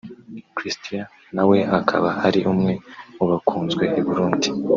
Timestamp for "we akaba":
1.49-2.09